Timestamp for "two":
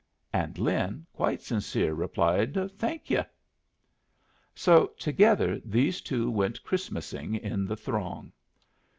6.01-6.31